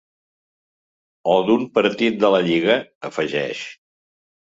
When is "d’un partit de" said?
1.51-2.35